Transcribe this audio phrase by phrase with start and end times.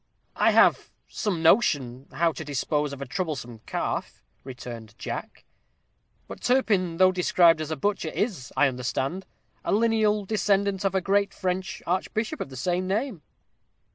[0.35, 5.45] "I have some notion how to dispose of a troublesome calf," returned Jack.
[6.27, 9.27] "But Turpin, though described as a butcher, is, I understand,
[9.63, 13.21] a lineal descendant of a great French archbishop of the same name."